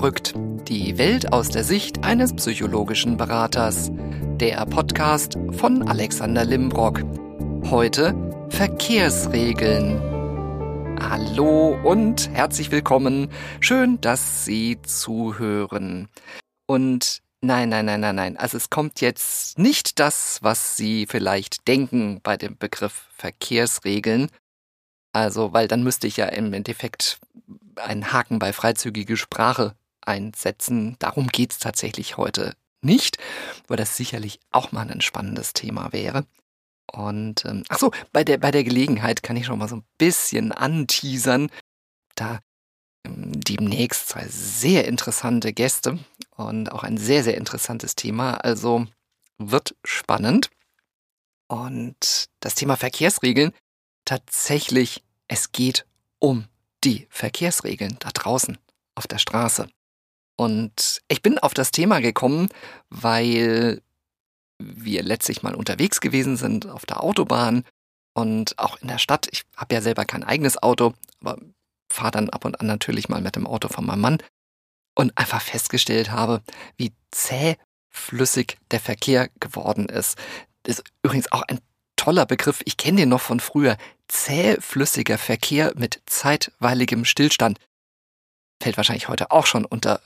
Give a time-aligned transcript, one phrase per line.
[0.00, 0.32] Verrückt.
[0.66, 3.90] Die Welt aus der Sicht eines psychologischen Beraters.
[4.40, 7.02] Der Podcast von Alexander Limbrock.
[7.70, 8.14] Heute
[8.48, 10.00] Verkehrsregeln.
[11.02, 13.28] Hallo und herzlich willkommen.
[13.60, 16.08] Schön, dass Sie zuhören.
[16.66, 18.36] Und nein, nein, nein, nein, nein.
[18.38, 24.30] Also es kommt jetzt nicht das, was Sie vielleicht denken bei dem Begriff Verkehrsregeln.
[25.12, 27.20] Also, weil dann müsste ich ja im Endeffekt
[27.76, 30.96] einen Haken bei freizügige Sprache einsetzen.
[30.98, 33.18] Darum geht's tatsächlich heute nicht,
[33.68, 36.26] weil das sicherlich auch mal ein spannendes Thema wäre.
[36.92, 39.84] Und ähm, ach so, bei der bei der Gelegenheit kann ich schon mal so ein
[39.98, 41.50] bisschen anteasern,
[42.16, 42.40] da
[43.06, 45.98] ähm, demnächst zwei sehr interessante Gäste
[46.36, 48.34] und auch ein sehr sehr interessantes Thema.
[48.34, 48.86] Also
[49.38, 50.50] wird spannend.
[51.48, 53.52] Und das Thema Verkehrsregeln
[54.04, 55.86] tatsächlich, es geht
[56.18, 56.46] um
[56.84, 58.58] die Verkehrsregeln da draußen
[58.94, 59.68] auf der Straße.
[60.40, 62.48] Und ich bin auf das Thema gekommen,
[62.88, 63.82] weil
[64.58, 67.62] wir letztlich mal unterwegs gewesen sind auf der Autobahn
[68.14, 69.28] und auch in der Stadt.
[69.32, 71.36] Ich habe ja selber kein eigenes Auto, aber
[71.92, 74.18] fahre dann ab und an natürlich mal mit dem Auto von meinem Mann
[74.94, 76.42] und einfach festgestellt habe,
[76.78, 80.16] wie zähflüssig der Verkehr geworden ist.
[80.62, 81.60] Das ist übrigens auch ein
[81.96, 82.62] toller Begriff.
[82.64, 83.76] Ich kenne den noch von früher
[84.08, 87.58] zähflüssiger Verkehr mit zeitweiligem Stillstand.
[88.62, 90.00] Fällt wahrscheinlich heute auch schon unter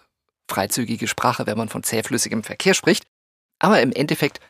[0.48, 3.04] freizügige Sprache, wenn man von zähflüssigem Verkehr spricht.
[3.58, 4.40] Aber im Endeffekt,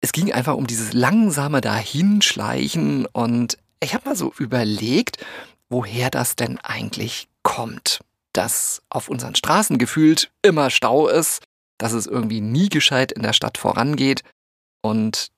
[0.00, 5.24] es ging einfach um dieses langsame Dahinschleichen und ich habe mal so überlegt,
[5.68, 8.00] woher das denn eigentlich kommt.
[8.32, 11.42] Dass auf unseren Straßen gefühlt immer Stau ist,
[11.78, 14.22] dass es irgendwie nie gescheit in der Stadt vorangeht
[14.82, 15.28] und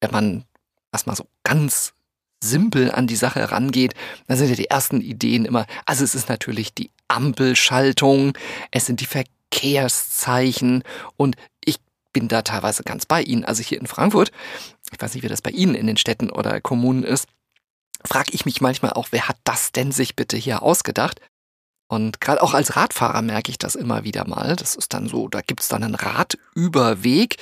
[0.00, 0.44] wenn man
[0.92, 1.94] erstmal so ganz
[2.42, 3.94] simpel an die Sache rangeht,
[4.26, 8.36] dann sind ja die ersten Ideen immer, also es ist natürlich die Ampelschaltung,
[8.70, 10.82] es sind die Verkehrszeichen
[11.16, 11.78] und ich
[12.12, 13.44] bin da teilweise ganz bei Ihnen.
[13.44, 14.30] Also hier in Frankfurt,
[14.92, 17.26] ich weiß nicht, wie das bei Ihnen in den Städten oder Kommunen ist,
[18.04, 21.20] frage ich mich manchmal auch, wer hat das denn sich bitte hier ausgedacht?
[21.88, 24.56] Und gerade auch als Radfahrer merke ich das immer wieder mal.
[24.56, 27.36] Das ist dann so, da gibt es dann einen Radüberweg,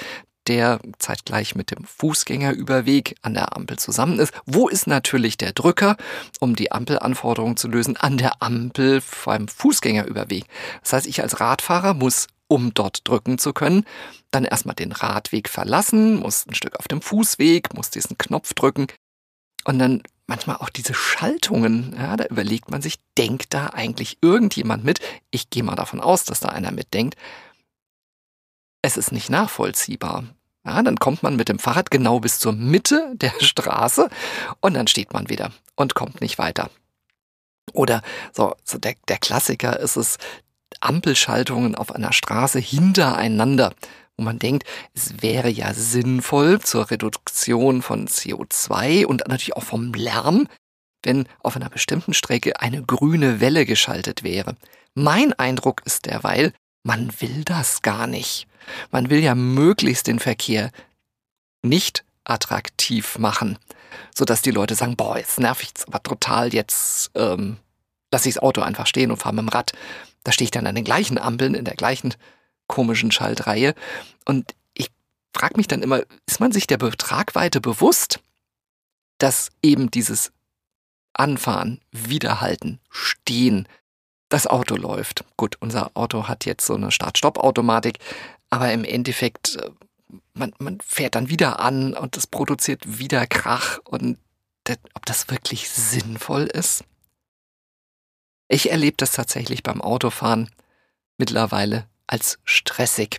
[0.47, 4.33] der zeitgleich mit dem Fußgängerüberweg an der Ampel zusammen ist.
[4.47, 5.97] Wo ist natürlich der Drücker,
[6.41, 7.97] um die Ampelanforderungen zu lösen?
[7.97, 10.45] An der Ampel beim Fußgängerüberweg.
[10.83, 13.85] Das heißt, ich als Radfahrer muss, um dort drücken zu können,
[14.31, 18.87] dann erstmal den Radweg verlassen, muss ein Stück auf dem Fußweg, muss diesen Knopf drücken
[19.65, 24.85] und dann manchmal auch diese Schaltungen, ja, da überlegt man sich, denkt da eigentlich irgendjemand
[24.85, 25.01] mit?
[25.31, 27.17] Ich gehe mal davon aus, dass da einer mitdenkt
[28.85, 30.25] es ist nicht nachvollziehbar.
[30.67, 34.11] Ja, dann kommt man mit dem Fahrrad genau bis zur Mitte der Straße
[34.61, 36.69] und dann steht man wieder und kommt nicht weiter.
[37.73, 38.03] Oder
[38.33, 40.19] so, so der, der Klassiker ist es,
[40.81, 43.73] Ampelschaltungen auf einer Straße hintereinander,
[44.19, 49.95] wo man denkt, es wäre ja sinnvoll zur Reduktion von CO2 und natürlich auch vom
[49.95, 50.47] Lärm,
[51.03, 54.57] wenn auf einer bestimmten Strecke eine grüne Welle geschaltet wäre.
[54.95, 56.53] Mein Eindruck ist derweil,
[56.83, 58.47] man will das gar nicht.
[58.91, 60.71] Man will ja möglichst den Verkehr
[61.63, 63.59] nicht attraktiv machen,
[64.15, 67.59] sodass die Leute sagen, boah, jetzt nerv ich aber total, jetzt ähm,
[68.11, 69.73] lasse ich das Auto einfach stehen und fahre mit dem Rad.
[70.25, 72.15] Da stehe ich dann an den gleichen Ampeln in der gleichen
[72.67, 73.75] komischen Schaltreihe.
[74.25, 74.91] Und ich
[75.35, 78.21] frage mich dann immer, ist man sich der Betragweite bewusst,
[79.19, 80.33] dass eben dieses
[81.13, 83.69] Anfahren, Wiederhalten, Stehen,
[84.35, 85.25] das Auto läuft.
[85.37, 87.99] Gut, unser Auto hat jetzt so eine Start-Stopp-Automatik,
[88.51, 89.71] aber im Endeffekt, äh,
[90.33, 94.19] man, man fährt dann wieder an und es produziert wieder Krach und
[94.65, 96.83] das, ob das wirklich sinnvoll ist?
[98.49, 100.51] Ich erlebe das tatsächlich beim Autofahren
[101.17, 103.19] mittlerweile als stressig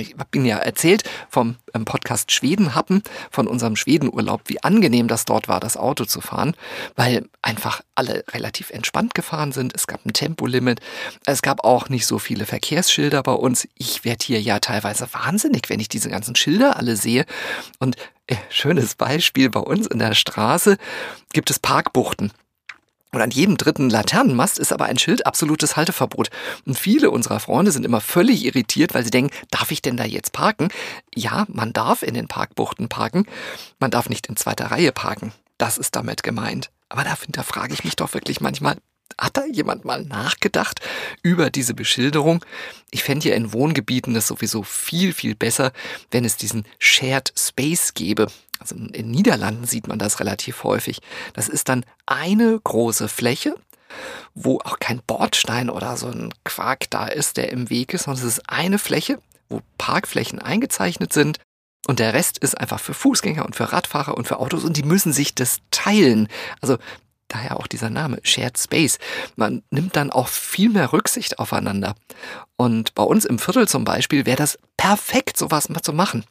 [0.00, 5.24] ich habe Ihnen ja erzählt vom ähm, Podcast Schwedenhappen, von unserem Schwedenurlaub, wie angenehm das
[5.24, 6.56] dort war, das Auto zu fahren,
[6.96, 9.74] weil einfach alle relativ entspannt gefahren sind.
[9.74, 10.80] Es gab ein Tempolimit.
[11.26, 13.68] Es gab auch nicht so viele Verkehrsschilder bei uns.
[13.76, 17.26] Ich werde hier ja teilweise wahnsinnig, wenn ich diese ganzen Schilder alle sehe.
[17.78, 20.78] Und äh, schönes Beispiel bei uns in der Straße
[21.32, 22.32] gibt es Parkbuchten.
[23.14, 26.30] Und an jedem dritten Laternenmast ist aber ein Schild absolutes Halteverbot.
[26.66, 30.04] Und viele unserer Freunde sind immer völlig irritiert, weil sie denken, darf ich denn da
[30.04, 30.68] jetzt parken?
[31.14, 33.26] Ja, man darf in den Parkbuchten parken.
[33.78, 35.32] Man darf nicht in zweiter Reihe parken.
[35.58, 36.70] Das ist damit gemeint.
[36.88, 38.78] Aber da, frage ich mich doch wirklich manchmal,
[39.16, 40.80] hat da jemand mal nachgedacht
[41.22, 42.44] über diese Beschilderung?
[42.90, 45.72] Ich fände ja in Wohngebieten das sowieso viel, viel besser,
[46.10, 48.26] wenn es diesen Shared Space gäbe.
[48.60, 51.00] Also in Niederlanden sieht man das relativ häufig.
[51.32, 53.54] Das ist dann eine große Fläche
[54.34, 58.26] wo auch kein Bordstein oder so ein Quark da ist, der im Weg ist, sondern
[58.26, 61.38] es ist eine Fläche, wo Parkflächen eingezeichnet sind
[61.86, 64.82] und der Rest ist einfach für Fußgänger und für Radfahrer und für Autos und die
[64.82, 66.28] müssen sich das teilen.
[66.60, 66.78] Also
[67.28, 68.98] daher auch dieser Name, Shared Space.
[69.36, 71.94] Man nimmt dann auch viel mehr Rücksicht aufeinander.
[72.56, 76.24] Und bei uns im Viertel zum Beispiel wäre das perfekt, sowas mal zu machen.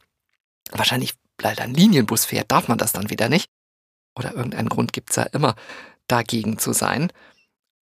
[0.70, 3.48] Wahrscheinlich, weil ein Linienbus fährt, darf man das dann wieder nicht.
[4.16, 5.56] Oder irgendeinen Grund gibt's ja immer,
[6.06, 7.10] dagegen zu sein.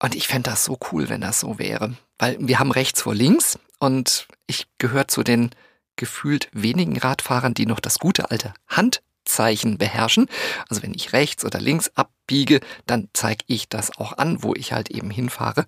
[0.03, 1.97] Und ich fände das so cool, wenn das so wäre.
[2.19, 5.51] Weil wir haben rechts vor links und ich gehöre zu den
[5.97, 10.29] gefühlt wenigen Radfahrern, die noch das gute alte Handzeichen beherrschen.
[10.69, 14.73] Also wenn ich rechts oder links abbiege, dann zeige ich das auch an, wo ich
[14.73, 15.67] halt eben hinfahre,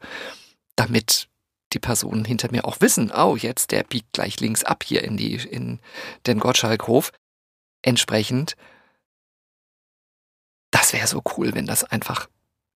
[0.76, 1.28] damit
[1.72, 5.16] die Personen hinter mir auch wissen, oh, jetzt der biegt gleich links ab hier in
[5.16, 5.80] die in
[6.26, 7.12] den Gottschalkhof.
[7.82, 8.56] Entsprechend
[10.70, 12.28] das wäre so cool, wenn das einfach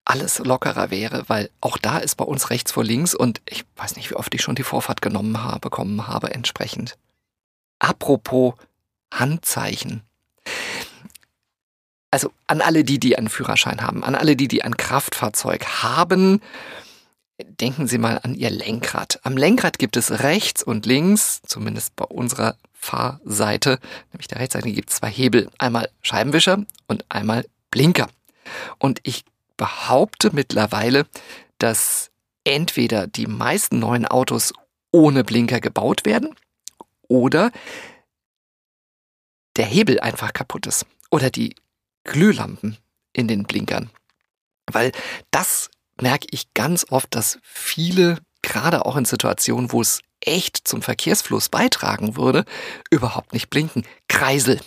[0.05, 3.97] alles lockerer wäre, weil auch da ist bei uns rechts vor links und ich weiß
[3.97, 6.99] nicht, wie oft ich schon die Vorfahrt genommen habe, bekommen habe entsprechend.
[7.79, 8.55] Apropos
[9.13, 10.03] Handzeichen.
[12.11, 16.43] Also an alle die, die einen Führerschein haben, an alle die, die ein Kraftfahrzeug haben,
[17.61, 19.21] denken Sie mal an Ihr Lenkrad.
[19.23, 23.79] Am Lenkrad gibt es rechts und links, zumindest bei unserer Fahrseite,
[24.13, 25.49] nämlich der Rechtsseite, gibt es zwei Hebel.
[25.59, 28.09] Einmal Scheibenwischer und einmal Blinker.
[28.79, 29.25] Und ich
[29.57, 31.07] behaupte mittlerweile,
[31.59, 32.11] dass
[32.45, 34.53] entweder die meisten neuen Autos
[34.91, 36.35] ohne Blinker gebaut werden
[37.09, 37.53] oder
[39.57, 41.55] der Hebel einfach kaputt ist oder die
[42.05, 42.79] Glühlampen
[43.13, 43.91] in den Blinkern.
[44.67, 44.91] Weil
[45.31, 45.71] das
[46.01, 51.49] merke ich ganz oft, dass viele, gerade auch in Situationen, wo es echt zum Verkehrsfluss
[51.49, 52.45] beitragen würde,
[52.91, 53.85] überhaupt nicht blinken.
[54.09, 54.61] Kreisel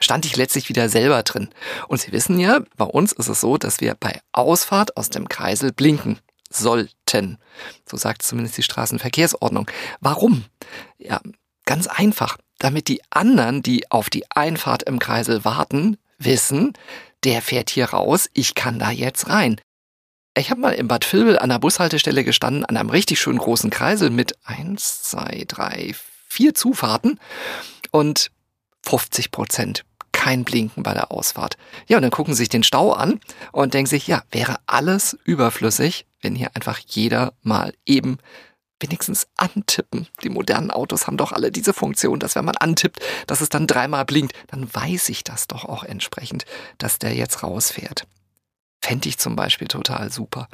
[0.00, 1.48] stand ich letztlich wieder selber drin.
[1.88, 5.28] Und Sie wissen ja, bei uns ist es so, dass wir bei Ausfahrt aus dem
[5.28, 6.18] Kreisel blinken
[6.50, 7.38] sollten.
[7.88, 9.70] So sagt zumindest die Straßenverkehrsordnung.
[10.00, 10.44] Warum?
[10.98, 11.20] Ja,
[11.64, 12.38] ganz einfach.
[12.58, 16.72] Damit die anderen, die auf die Einfahrt im Kreisel warten, wissen,
[17.24, 19.60] der fährt hier raus, ich kann da jetzt rein.
[20.38, 23.70] Ich habe mal in Bad Vilbel an der Bushaltestelle gestanden, an einem richtig schönen großen
[23.70, 25.96] Kreisel mit eins, zwei, drei,
[26.28, 27.18] vier Zufahrten
[27.90, 28.30] und
[28.84, 31.56] 50 Prozent kein Blinken bei der Ausfahrt.
[31.88, 33.18] Ja, und dann gucken sie sich den Stau an
[33.50, 38.18] und denken sich, ja, wäre alles überflüssig, wenn hier einfach jeder mal eben
[38.78, 40.06] wenigstens antippen.
[40.22, 43.66] Die modernen Autos haben doch alle diese Funktion, dass wenn man antippt, dass es dann
[43.66, 44.34] dreimal blinkt.
[44.46, 46.44] Dann weiß ich das doch auch entsprechend,
[46.78, 48.06] dass der jetzt rausfährt.
[48.80, 50.48] Fände ich zum Beispiel total super.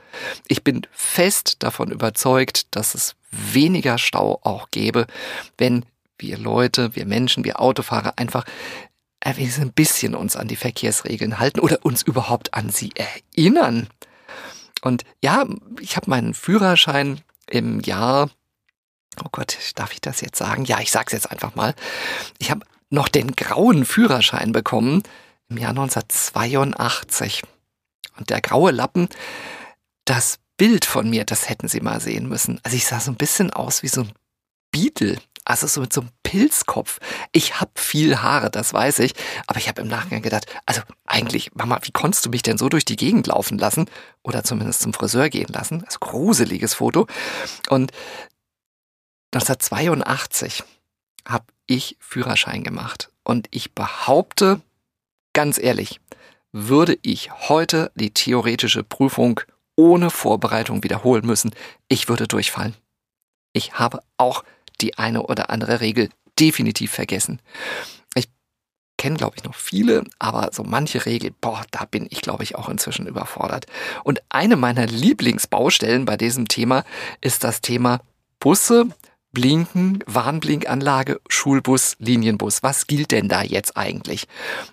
[0.48, 5.06] Ich bin fest davon überzeugt, dass es weniger Stau auch gäbe,
[5.58, 5.84] wenn
[6.18, 8.44] wir Leute, wir Menschen, wir Autofahrer einfach
[9.20, 13.88] ein bisschen uns an die Verkehrsregeln halten oder uns überhaupt an sie erinnern.
[14.82, 15.46] Und ja,
[15.80, 18.30] ich habe meinen Führerschein im Jahr,
[19.22, 20.66] oh Gott, darf ich das jetzt sagen?
[20.66, 21.74] Ja, ich sag's jetzt einfach mal.
[22.38, 25.02] Ich habe noch den grauen Führerschein bekommen
[25.48, 27.42] im Jahr 1982.
[28.16, 29.08] Und der graue Lappen,
[30.04, 32.60] das Bild von mir, das hätten Sie mal sehen müssen.
[32.62, 34.12] Also ich sah so ein bisschen aus wie so ein
[34.70, 35.18] Beetle.
[35.44, 37.00] Also so mit so einem Pilzkopf.
[37.32, 39.14] Ich hab viel Haare, das weiß ich.
[39.46, 42.68] Aber ich habe im Nachgang gedacht, also eigentlich, Mama, wie konntest du mich denn so
[42.68, 43.90] durch die Gegend laufen lassen?
[44.22, 45.84] Oder zumindest zum Friseur gehen lassen?
[45.84, 47.06] Also gruseliges Foto.
[47.68, 47.92] Und
[49.32, 50.64] 1982
[51.26, 53.10] habe ich Führerschein gemacht.
[53.22, 54.60] Und ich behaupte,
[55.34, 56.00] ganz ehrlich,
[56.54, 59.40] würde ich heute die theoretische Prüfung
[59.74, 61.50] ohne Vorbereitung wiederholen müssen,
[61.88, 62.74] ich würde durchfallen.
[63.52, 64.44] Ich habe auch
[64.80, 67.40] die eine oder andere Regel definitiv vergessen.
[68.14, 68.28] Ich
[68.98, 72.54] kenne, glaube ich, noch viele, aber so manche Regel, boah, da bin ich, glaube ich,
[72.54, 73.66] auch inzwischen überfordert.
[74.04, 76.84] Und eine meiner Lieblingsbaustellen bei diesem Thema
[77.20, 78.00] ist das Thema
[78.38, 78.90] Busse,
[79.34, 82.62] Blinken, Warnblinkanlage, Schulbus, Linienbus.
[82.62, 84.26] Was gilt denn da jetzt eigentlich?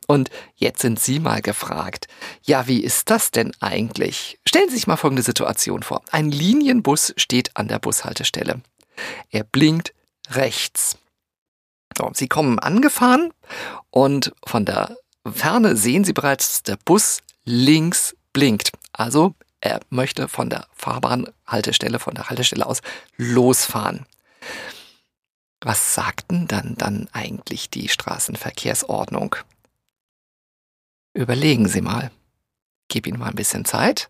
[0.08, 2.08] Und jetzt sind Sie mal gefragt.
[2.44, 4.40] Ja, wie ist das denn eigentlich?
[4.46, 6.02] Stellen Sie sich mal folgende Situation vor.
[6.12, 8.62] Ein Linienbus steht an der Bushaltestelle.
[9.32, 9.94] Er blinkt
[10.30, 10.98] rechts.
[11.98, 13.34] So, sie kommen angefahren
[13.90, 14.96] und von der
[15.30, 18.72] Ferne sehen Sie bereits, dass der Bus links blinkt.
[18.94, 22.82] Also er möchte von der Fahrbahnhaltestelle, von der Haltestelle aus
[23.18, 24.06] losfahren.
[25.62, 29.36] Was sagten dann dann eigentlich die Straßenverkehrsordnung?
[31.14, 32.12] Überlegen Sie mal.
[32.88, 34.10] Gib ihm mal ein bisschen Zeit.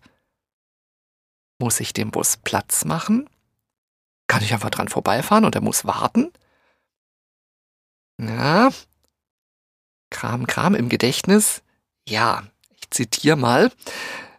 [1.58, 3.28] Muss ich dem Bus Platz machen?
[4.28, 6.32] Kann ich einfach dran vorbeifahren und er muss warten?
[8.18, 8.70] Ja.
[10.10, 11.62] Kram, Kram im Gedächtnis.
[12.08, 12.44] Ja,
[12.76, 13.70] ich zitiere mal.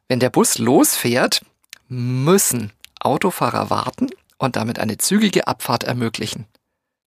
[0.07, 1.45] Wenn der Bus losfährt,
[1.87, 4.09] müssen Autofahrer warten
[4.43, 6.45] und damit eine zügige Abfahrt ermöglichen.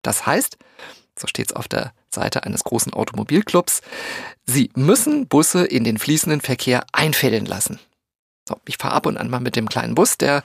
[0.02, 0.56] Das heißt,
[1.18, 3.80] so steht es auf der Seite eines großen Automobilclubs,
[4.46, 7.78] sie müssen Busse in den fließenden Verkehr einfällen lassen.
[8.48, 10.44] So, ich fahre ab und an mal mit dem kleinen Bus, der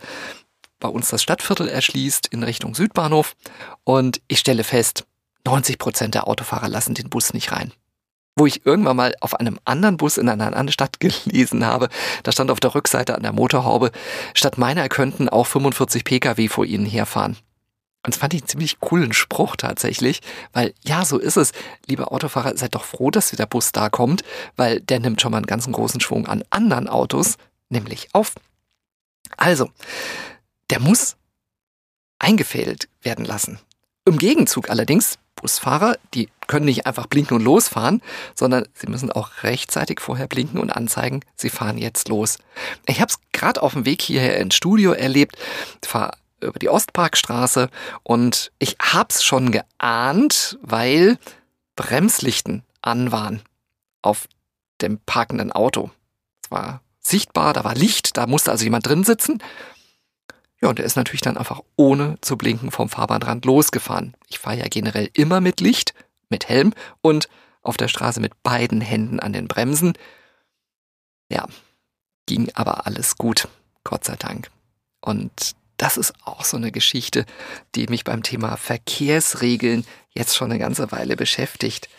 [0.80, 3.36] bei uns das Stadtviertel erschließt in Richtung Südbahnhof
[3.84, 5.06] und ich stelle fest,
[5.46, 7.74] 90 Prozent der Autofahrer lassen den Bus nicht rein.
[8.36, 11.90] Wo ich irgendwann mal auf einem anderen Bus in einer anderen Stadt gelesen habe,
[12.24, 13.92] da stand auf der Rückseite an der Motorhaube,
[14.34, 17.38] statt meiner könnten auch 45 Pkw vor ihnen herfahren.
[18.04, 20.22] Und das fand ich einen ziemlich coolen Spruch tatsächlich,
[20.54, 21.52] weil ja, so ist es.
[21.86, 24.24] Liebe Autofahrer, seid doch froh, dass der Bus da kommt,
[24.56, 27.38] weil der nimmt schon mal einen ganzen großen Schwung an anderen Autos,
[27.70, 28.34] nämlich auf.
[29.38, 29.70] Also,
[30.72, 31.16] der muss
[32.18, 33.60] eingefädelt werden lassen.
[34.06, 38.02] Im Gegenzug allerdings, Busfahrer, die können nicht einfach blinken und losfahren,
[38.36, 42.38] sondern sie müssen auch rechtzeitig vorher blinken und anzeigen, sie fahren jetzt los.
[42.86, 45.38] Ich habe es gerade auf dem Weg hierher ins Studio erlebt,
[45.84, 46.12] fahre
[46.42, 47.70] über die Ostparkstraße
[48.04, 51.18] und ich hab's schon geahnt, weil
[51.76, 53.42] Bremslichten an waren
[54.02, 54.28] auf
[54.82, 55.92] dem parkenden Auto.
[56.44, 59.42] Es war sichtbar, da war Licht, da musste also jemand drin sitzen.
[60.62, 64.16] Ja, und er ist natürlich dann einfach ohne zu blinken vom Fahrbahnrand losgefahren.
[64.28, 65.94] Ich fahre ja generell immer mit Licht,
[66.30, 67.30] mit Helm und
[67.64, 69.94] auf der Straße mit beiden Händen an den Bremsen.
[71.30, 71.48] Ja,
[72.28, 73.48] ging aber alles gut,
[73.84, 74.52] Gott sei Dank.
[75.00, 77.26] Und das ist auch so eine Geschichte,
[77.74, 81.90] die mich beim Thema Verkehrsregeln jetzt schon eine ganze Weile beschäftigt.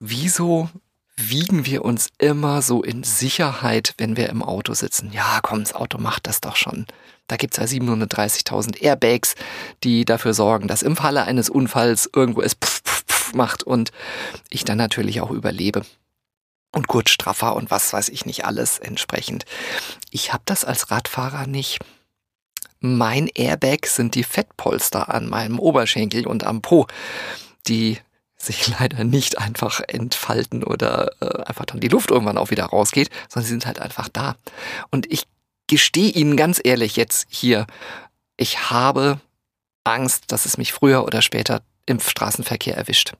[0.00, 0.68] Wieso
[1.16, 5.12] wiegen wir uns immer so in Sicherheit, wenn wir im Auto sitzen.
[5.12, 6.86] Ja, komm, das Auto macht das doch schon.
[7.32, 9.36] Da gibt's ja 730.000 Airbags,
[9.84, 13.90] die dafür sorgen, dass im Falle eines Unfalls irgendwo es pff, pff, pff macht und
[14.50, 15.80] ich dann natürlich auch überlebe.
[16.72, 19.46] Und Gurtstraffer und was weiß ich nicht alles entsprechend.
[20.10, 21.78] Ich habe das als Radfahrer nicht.
[22.80, 26.86] Mein Airbag sind die Fettpolster an meinem Oberschenkel und am Po,
[27.66, 27.96] die
[28.36, 33.08] sich leider nicht einfach entfalten oder äh, einfach dann die Luft irgendwann auch wieder rausgeht,
[33.30, 34.36] sondern sie sind halt einfach da.
[34.90, 35.24] Und ich
[35.72, 37.66] gestehe Ihnen ganz ehrlich jetzt hier,
[38.36, 39.20] ich habe
[39.84, 43.14] Angst, dass es mich früher oder später im Straßenverkehr erwischt.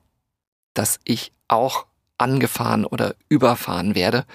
[0.75, 1.87] Dass ich auch
[2.19, 4.27] angefahren oder überfahren werde.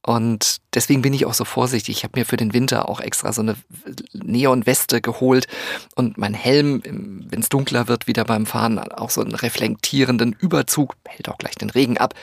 [0.00, 1.98] Und deswegen bin ich auch so vorsichtig.
[1.98, 3.56] Ich habe mir für den Winter auch extra so eine
[4.14, 5.46] Neonweste geholt
[5.94, 6.82] und mein Helm,
[7.28, 11.56] wenn es dunkler wird, wieder beim Fahren auch so einen reflektierenden Überzug, hält auch gleich
[11.56, 12.14] den Regen ab,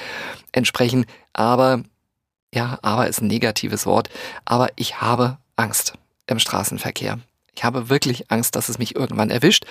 [0.54, 1.06] entsprechend.
[1.34, 1.84] Aber,
[2.54, 4.10] ja, aber ist ein negatives Wort.
[4.46, 5.94] Aber ich habe Angst
[6.28, 7.20] im Straßenverkehr.
[7.56, 9.66] Ich habe wirklich Angst, dass es mich irgendwann erwischt.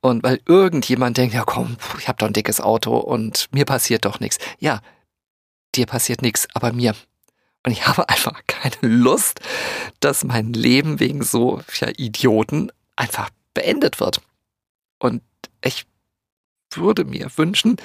[0.00, 4.04] Und weil irgendjemand denkt, ja komm, ich habe doch ein dickes Auto und mir passiert
[4.04, 4.38] doch nichts.
[4.58, 4.80] Ja,
[5.74, 6.94] dir passiert nichts, aber mir.
[7.64, 9.40] Und ich habe einfach keine Lust,
[10.00, 14.20] dass mein Leben wegen solcher Idioten einfach beendet wird.
[14.98, 15.22] Und
[15.62, 15.86] ich
[16.70, 17.76] würde mir wünschen,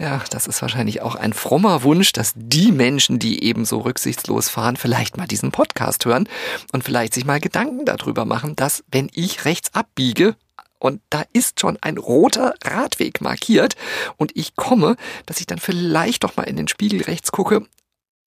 [0.00, 4.48] ja, das ist wahrscheinlich auch ein frommer Wunsch, dass die Menschen, die eben so rücksichtslos
[4.48, 6.28] fahren, vielleicht mal diesen Podcast hören
[6.72, 10.36] und vielleicht sich mal Gedanken darüber machen, dass wenn ich rechts abbiege,
[10.78, 13.76] und da ist schon ein roter Radweg markiert
[14.18, 17.66] und ich komme, dass ich dann vielleicht doch mal in den Spiegel rechts gucke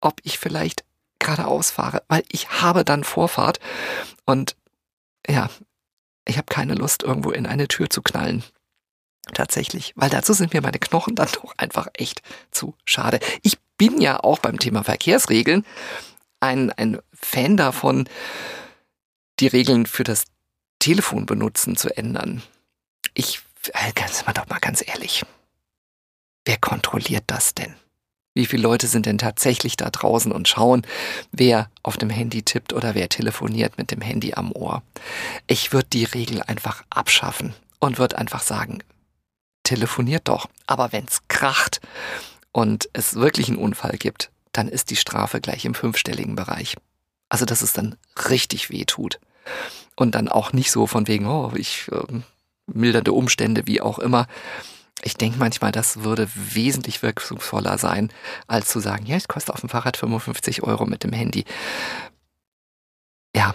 [0.02, 0.84] ob ich vielleicht
[1.20, 3.60] geradeaus fahre, weil ich habe dann Vorfahrt
[4.26, 4.56] und
[5.28, 5.50] ja,
[6.26, 8.44] ich habe keine Lust, irgendwo in eine Tür zu knallen.
[9.34, 13.19] Tatsächlich, weil dazu sind mir meine Knochen dann doch einfach echt zu schade.
[13.43, 15.65] Ich bin ja auch beim Thema Verkehrsregeln
[16.39, 18.07] ein, ein Fan davon,
[19.39, 20.25] die Regeln für das
[20.79, 22.41] Telefon benutzen zu ändern.
[23.13, 23.41] Ich,
[23.74, 25.24] äh, ganz mal doch mal ganz ehrlich,
[26.46, 27.75] wer kontrolliert das denn?
[28.34, 30.86] Wie viele Leute sind denn tatsächlich da draußen und schauen,
[31.31, 34.84] wer auf dem Handy tippt oder wer telefoniert mit dem Handy am Ohr?
[35.48, 38.84] Ich würde die Regel einfach abschaffen und würde einfach sagen,
[39.68, 40.48] telefoniert doch.
[40.66, 41.82] Aber wenn's kracht
[42.52, 46.76] und es wirklich einen Unfall gibt, dann ist die Strafe gleich im fünfstelligen Bereich.
[47.30, 47.96] Also, dass es dann
[48.30, 49.20] richtig weh tut.
[49.96, 52.22] Und dann auch nicht so von wegen, oh, ich äh,
[52.68, 54.28] mildernde Umstände, wie auch immer,
[55.04, 58.12] ich denke manchmal, das würde wesentlich wirkungsvoller sein,
[58.48, 61.46] als zu sagen, ja, ich koste auf dem Fahrrad 55 Euro mit dem Handy.
[63.36, 63.54] Ja.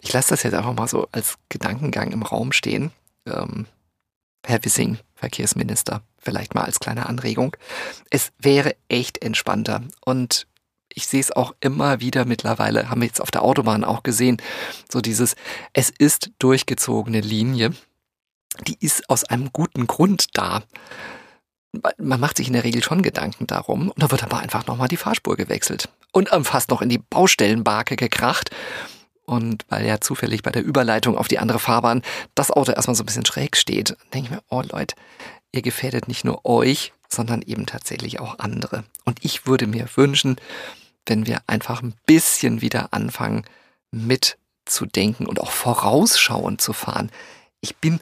[0.00, 2.90] Ich lasse das jetzt einfach mal so als Gedankengang im Raum stehen.
[3.26, 3.66] Ähm,
[4.44, 7.56] Herr Wissing, Verkehrsminister, vielleicht mal als kleine Anregung.
[8.10, 9.82] Es wäre echt entspannter.
[10.04, 10.46] Und
[10.92, 14.40] ich sehe es auch immer wieder mittlerweile, haben wir jetzt auf der Autobahn auch gesehen,
[14.90, 15.34] so dieses,
[15.72, 17.72] es ist durchgezogene Linie
[18.66, 20.62] die ist aus einem guten Grund da.
[21.98, 24.88] man macht sich in der Regel schon Gedanken darum und da wird aber einfach nochmal
[24.88, 28.50] die Fahrspur gewechselt und fast noch in die Baustellenbarke gekracht.
[29.26, 32.02] Und weil ja zufällig bei der Überleitung auf die andere Fahrbahn
[32.34, 34.94] das Auto erstmal so ein bisschen schräg steht, denke ich mir, oh Leute,
[35.52, 38.84] ihr gefährdet nicht nur euch, sondern eben tatsächlich auch andere.
[39.04, 40.36] Und ich würde mir wünschen,
[41.06, 43.44] wenn wir einfach ein bisschen wieder anfangen,
[43.90, 47.10] mitzudenken und auch vorausschauend zu fahren.
[47.60, 48.00] Ich bin,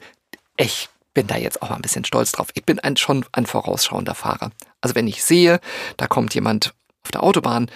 [0.57, 2.47] ich bin da jetzt auch mal ein bisschen stolz drauf.
[2.53, 4.51] Ich bin ein, schon ein vorausschauender Fahrer.
[4.81, 5.59] Also wenn ich sehe,
[5.97, 7.69] da kommt jemand auf der Autobahn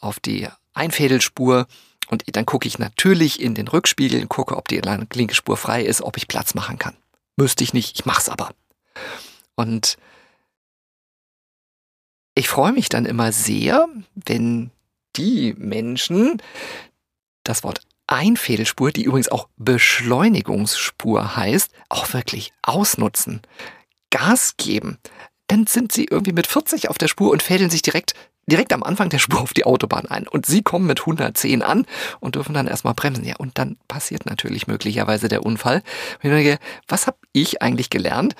[0.00, 1.66] auf die Einfädelspur
[2.10, 4.80] und dann gucke ich natürlich in den Rückspiegel und gucke, ob die
[5.12, 6.96] linke Spur frei ist, ob ich Platz machen kann.
[7.36, 8.50] Müsste ich nicht, ich mach's aber.
[9.54, 9.96] Und
[12.34, 14.70] ich freue mich dann immer sehr, wenn
[15.16, 16.42] die Menschen
[17.44, 23.40] das Wort Einfädelspur, die übrigens auch Beschleunigungsspur heißt, auch wirklich ausnutzen,
[24.10, 24.98] Gas geben.
[25.46, 28.14] Dann sind sie irgendwie mit 40 auf der Spur und fädeln sich direkt
[28.46, 30.28] direkt am Anfang der Spur auf die Autobahn ein.
[30.28, 31.86] Und sie kommen mit 110 an
[32.20, 33.24] und dürfen dann erstmal bremsen.
[33.24, 35.82] Ja, und dann passiert natürlich möglicherweise der Unfall.
[36.22, 36.58] Und ich denke,
[36.88, 38.34] was habe ich eigentlich gelernt?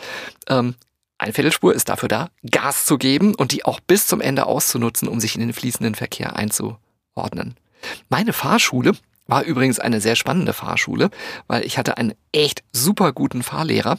[0.48, 0.74] Ähm,
[1.18, 5.20] Einviertelspur ist dafür da, Gas zu geben und die auch bis zum Ende auszunutzen, um
[5.20, 7.56] sich in den fließenden Verkehr einzuordnen.
[8.08, 8.92] Meine Fahrschule
[9.26, 11.10] war übrigens eine sehr spannende Fahrschule,
[11.46, 13.98] weil ich hatte einen echt super guten Fahrlehrer.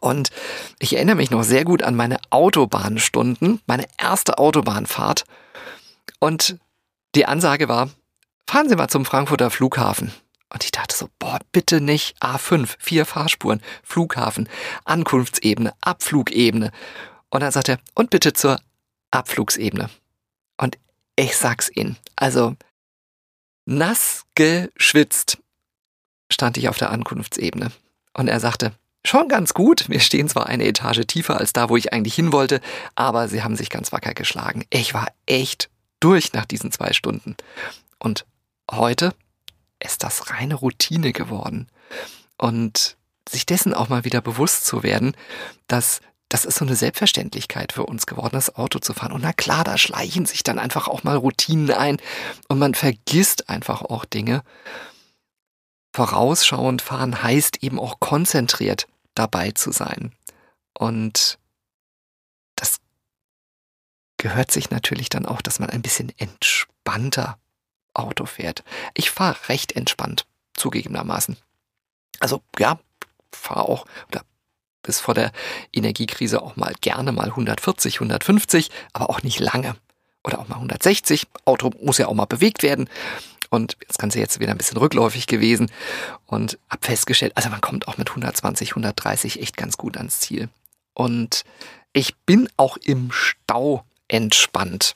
[0.00, 0.30] Und
[0.78, 5.24] ich erinnere mich noch sehr gut an meine Autobahnstunden, meine erste Autobahnfahrt.
[6.18, 6.58] Und
[7.14, 7.90] die Ansage war,
[8.48, 10.12] fahren Sie mal zum Frankfurter Flughafen.
[10.52, 14.48] Und ich dachte so, boah, bitte nicht A5, vier Fahrspuren, Flughafen,
[14.84, 16.72] Ankunftsebene, Abflugebene.
[17.30, 18.60] Und dann sagt er, und bitte zur
[19.10, 19.88] Abflugsebene.
[20.58, 20.78] Und
[21.16, 22.54] ich sag's Ihnen, also
[23.64, 25.38] nass geschwitzt
[26.30, 27.72] stand ich auf der Ankunftsebene.
[28.14, 28.72] Und er sagte,
[29.04, 32.32] schon ganz gut, wir stehen zwar eine Etage tiefer als da, wo ich eigentlich hin
[32.32, 32.60] wollte,
[32.94, 34.64] aber sie haben sich ganz wacker geschlagen.
[34.70, 37.36] Ich war echt durch nach diesen zwei Stunden.
[37.98, 38.26] Und
[38.70, 39.14] heute
[39.80, 41.68] ist das reine Routine geworden.
[42.38, 42.96] Und
[43.28, 45.16] sich dessen auch mal wieder bewusst zu werden,
[45.68, 49.12] dass das ist so eine Selbstverständlichkeit für uns geworden, das Auto zu fahren.
[49.12, 51.98] Und na klar, da schleichen sich dann einfach auch mal Routinen ein
[52.48, 54.42] und man vergisst einfach auch Dinge.
[55.92, 60.12] Vorausschauend fahren heißt eben auch konzentriert dabei zu sein.
[60.72, 61.38] Und
[62.56, 62.80] das
[64.16, 67.38] gehört sich natürlich dann auch, dass man ein bisschen entspannter
[67.94, 68.64] Auto fährt.
[68.94, 71.36] Ich fahre recht entspannt, zugegebenermaßen.
[72.20, 72.78] Also ja,
[73.32, 74.22] fahre auch oder
[74.82, 75.30] bis vor der
[75.72, 79.76] Energiekrise auch mal gerne mal 140, 150, aber auch nicht lange.
[80.24, 81.26] Oder auch mal 160.
[81.44, 82.88] Auto muss ja auch mal bewegt werden.
[83.52, 85.70] Und das Ganze jetzt wieder ein bisschen rückläufig gewesen
[86.26, 90.48] und hab festgestellt, also man kommt auch mit 120, 130 echt ganz gut ans Ziel.
[90.94, 91.44] Und
[91.92, 94.94] ich bin auch im Stau entspannt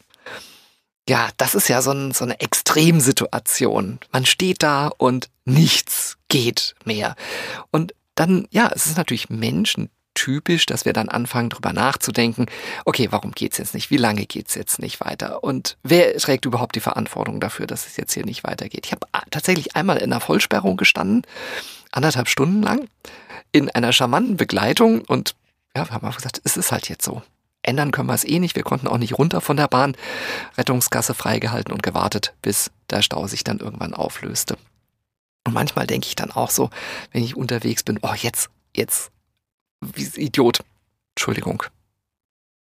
[1.08, 4.00] ja, das ist ja so, ein, so eine Extremsituation.
[4.10, 7.14] Man steht da und nichts geht mehr.
[7.70, 9.30] Und dann, ja, es ist natürlich
[10.16, 12.46] menschentypisch, dass wir dann anfangen, drüber nachzudenken,
[12.84, 13.90] okay, warum geht's jetzt nicht?
[13.90, 15.44] Wie lange geht's jetzt nicht weiter?
[15.44, 18.86] Und wer trägt überhaupt die Verantwortung dafür, dass es jetzt hier nicht weitergeht?
[18.86, 21.22] Ich habe tatsächlich einmal in einer Vollsperrung gestanden,
[21.92, 22.88] anderthalb Stunden lang,
[23.52, 25.34] in einer charmanten Begleitung und
[25.74, 27.22] ja, wir haben einfach gesagt, es ist halt jetzt so.
[27.62, 28.54] Ändern können wir es eh nicht.
[28.54, 29.96] Wir konnten auch nicht runter von der Bahn.
[30.56, 34.56] Rettungsgasse freigehalten und gewartet, bis der Stau sich dann irgendwann auflöste.
[35.44, 36.70] Und manchmal denke ich dann auch so,
[37.12, 39.10] wenn ich unterwegs bin, oh, jetzt, jetzt,
[39.80, 40.60] Idiot.
[41.14, 41.62] Entschuldigung.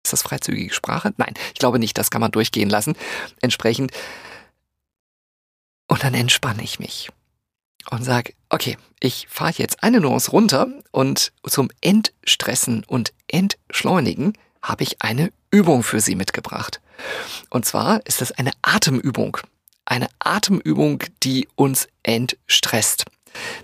[0.04, 1.14] Ist das freizügige Sprache?
[1.16, 2.96] Nein, ich glaube nicht, das kann man durchgehen lassen.
[3.40, 3.92] Entsprechend.
[5.86, 7.10] Und dann entspanne ich mich
[7.90, 14.84] und sage, okay, ich fahre jetzt eine Nuance runter und zum Entstressen und Entschleunigen habe
[14.84, 16.80] ich eine Übung für Sie mitgebracht.
[17.50, 19.38] Und zwar ist es eine Atemübung.
[19.84, 23.04] Eine Atemübung, die uns entstresst.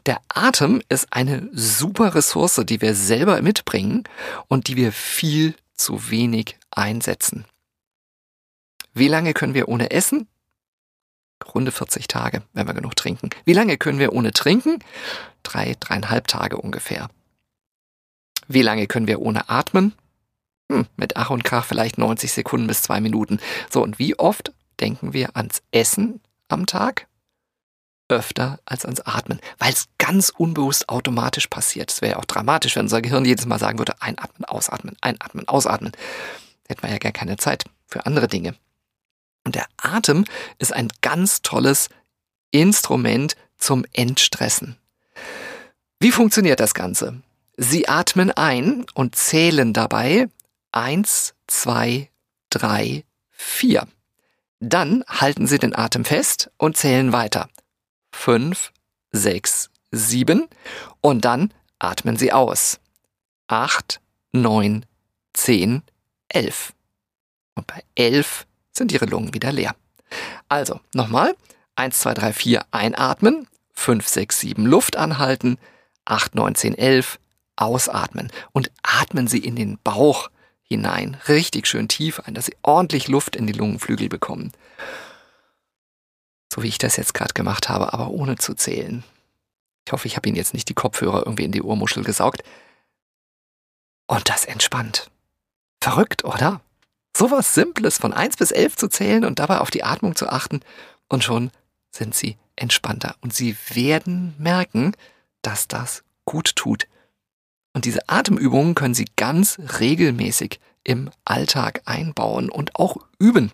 [0.07, 4.05] Der Atem ist eine super Ressource, die wir selber mitbringen
[4.49, 7.45] und die wir viel zu wenig einsetzen.
[8.95, 10.27] Wie lange können wir ohne Essen?
[11.55, 13.31] Runde 40 Tage, wenn wir genug trinken.
[13.45, 14.83] Wie lange können wir ohne Trinken?
[15.43, 17.09] Drei, dreieinhalb Tage ungefähr.
[18.49, 19.95] Wie lange können wir ohne Atmen?
[20.71, 23.41] Hm, mit Ach und Krach vielleicht 90 Sekunden bis zwei Minuten.
[23.71, 27.07] So, und wie oft denken wir ans Essen am Tag?
[28.09, 31.91] Öfter als ans Atmen, weil es ganz unbewusst automatisch passiert.
[31.91, 35.47] Es wäre ja auch dramatisch, wenn unser Gehirn jedes Mal sagen würde, einatmen, ausatmen, einatmen,
[35.47, 35.93] ausatmen.
[36.67, 38.55] Hätten wir ja gar keine Zeit für andere Dinge.
[39.45, 40.25] Und der Atem
[40.59, 41.89] ist ein ganz tolles
[42.51, 44.77] Instrument zum Entstressen.
[46.01, 47.23] Wie funktioniert das Ganze?
[47.57, 50.29] Sie atmen ein und zählen dabei
[50.73, 52.11] Eins, zwei,
[52.51, 53.89] drei, vier.
[54.61, 57.49] Dann halten Sie den Atem fest und zählen weiter.
[58.13, 58.73] Fünf,
[59.11, 60.49] sechs, sieben.
[61.01, 62.81] Und dann atmen Sie aus.
[63.47, 64.01] Acht,
[64.33, 64.85] neun,
[65.33, 65.83] zehn,
[66.29, 66.73] elf.
[67.55, 69.75] Und bei elf sind Ihre Lungen wieder leer.
[70.49, 71.35] Also, nochmal.
[71.77, 73.47] Eins, zwei, drei, vier einatmen.
[73.73, 75.59] Fünf, sechs, sieben Luft anhalten.
[76.05, 77.19] Acht, neun, zehn, elf
[77.57, 78.33] ausatmen.
[78.53, 80.31] Und atmen Sie in den Bauch
[80.69, 84.53] hinein, richtig schön tief ein, dass sie ordentlich Luft in die Lungenflügel bekommen.
[86.53, 89.05] So wie ich das jetzt gerade gemacht habe, aber ohne zu zählen.
[89.87, 92.43] Ich hoffe, ich habe Ihnen jetzt nicht die Kopfhörer irgendwie in die Ohrmuschel gesaugt.
[94.07, 95.11] Und das entspannt.
[95.83, 96.61] Verrückt, oder?
[97.17, 100.61] Sowas Simples von 1 bis 11 zu zählen und dabei auf die Atmung zu achten
[101.09, 101.51] und schon
[101.91, 103.17] sind Sie entspannter.
[103.21, 104.93] Und Sie werden merken,
[105.43, 106.87] dass das gut tut.
[107.75, 113.53] Und diese Atemübungen können Sie ganz regelmäßig im Alltag einbauen und auch üben.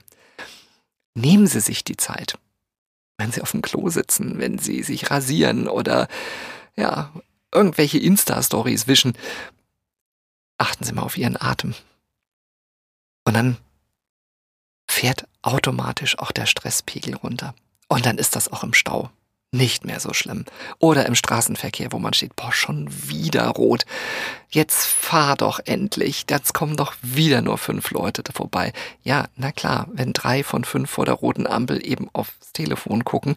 [1.14, 2.38] Nehmen Sie sich die Zeit.
[3.16, 6.09] Wenn Sie auf dem Klo sitzen, wenn Sie sich rasieren oder
[6.77, 7.12] ja,
[7.53, 9.16] irgendwelche Insta-Stories wischen,
[10.59, 11.74] achten Sie mal auf Ihren Atem.
[13.24, 13.57] Und dann
[14.88, 17.55] fährt automatisch auch der Stresspegel runter.
[17.88, 19.11] Und dann ist das auch im Stau
[19.55, 20.45] nicht mehr so schlimm.
[20.79, 23.87] Oder im Straßenverkehr, wo man steht, boah, schon wieder rot.
[24.51, 26.27] Jetzt fahr doch endlich.
[26.29, 28.73] Jetzt kommen doch wieder nur fünf Leute vorbei.
[29.03, 33.35] Ja, na klar, wenn drei von fünf vor der roten Ampel eben aufs Telefon gucken,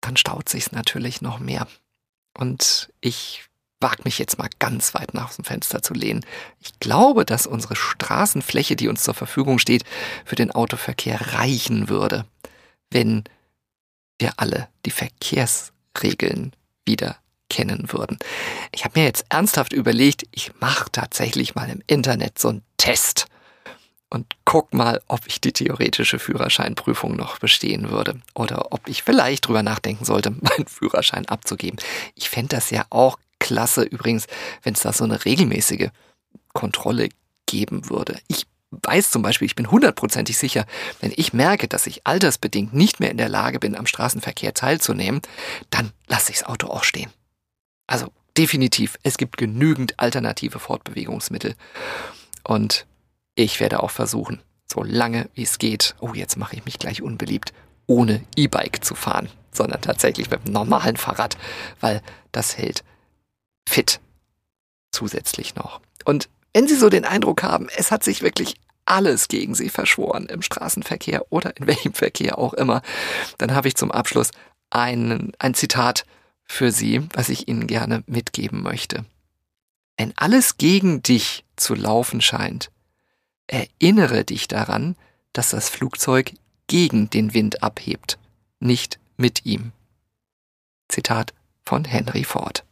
[0.00, 1.66] dann staut sich's natürlich noch mehr.
[2.36, 3.44] Und ich
[3.80, 6.24] wag mich jetzt mal ganz weit nach dem Fenster zu lehnen.
[6.60, 9.84] Ich glaube, dass unsere Straßenfläche, die uns zur Verfügung steht,
[10.24, 12.24] für den Autoverkehr reichen würde,
[12.90, 13.24] wenn
[14.18, 16.52] wir alle die Verkehrsregeln
[16.84, 17.16] wieder
[17.48, 18.18] kennen würden.
[18.72, 23.26] Ich habe mir jetzt ernsthaft überlegt, ich mache tatsächlich mal im Internet so einen Test
[24.10, 29.46] und guck mal, ob ich die theoretische Führerscheinprüfung noch bestehen würde oder ob ich vielleicht
[29.46, 31.80] drüber nachdenken sollte, meinen Führerschein abzugeben.
[32.14, 34.26] Ich fände das ja auch klasse übrigens,
[34.62, 35.88] wenn es da so eine regelmäßige
[36.52, 37.08] Kontrolle
[37.46, 38.18] geben würde.
[38.28, 38.46] Ich
[38.82, 40.66] weiß zum Beispiel, ich bin hundertprozentig sicher,
[41.00, 45.20] wenn ich merke, dass ich altersbedingt nicht mehr in der Lage bin, am Straßenverkehr teilzunehmen,
[45.70, 47.10] dann lasse ich das Auto auch stehen.
[47.86, 51.54] Also definitiv, es gibt genügend alternative Fortbewegungsmittel.
[52.42, 52.86] Und
[53.34, 57.02] ich werde auch versuchen, so lange wie es geht, oh, jetzt mache ich mich gleich
[57.02, 57.52] unbeliebt,
[57.86, 61.36] ohne E-Bike zu fahren, sondern tatsächlich mit einem normalen Fahrrad,
[61.80, 62.82] weil das hält
[63.68, 64.00] fit
[64.90, 65.80] zusätzlich noch.
[66.04, 68.54] Und wenn Sie so den Eindruck haben, es hat sich wirklich
[68.86, 72.80] alles gegen Sie verschworen im Straßenverkehr oder in welchem Verkehr auch immer,
[73.38, 74.30] dann habe ich zum Abschluss
[74.70, 76.06] ein, ein Zitat
[76.44, 79.04] für Sie, was ich Ihnen gerne mitgeben möchte.
[79.96, 82.70] Wenn alles gegen dich zu laufen scheint,
[83.46, 84.96] erinnere dich daran,
[85.32, 86.32] dass das Flugzeug
[86.68, 88.18] gegen den Wind abhebt,
[88.60, 89.72] nicht mit ihm.
[90.88, 92.64] Zitat von Henry Ford.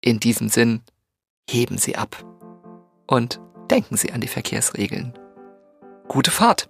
[0.00, 0.82] In diesem Sinn,
[1.48, 2.24] heben Sie ab
[3.12, 5.12] und denken Sie an die Verkehrsregeln.
[6.08, 6.68] Gute Fahrt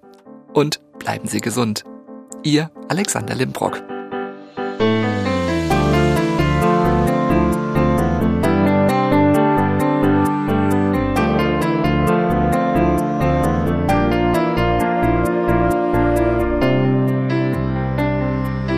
[0.52, 1.84] und bleiben Sie gesund.
[2.42, 3.82] Ihr Alexander Limbrock.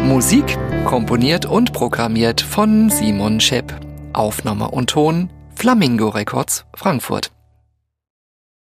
[0.06, 3.74] Musik komponiert und programmiert von Simon Schepp.
[4.12, 7.33] Aufnahme und Ton Flamingo Records Frankfurt.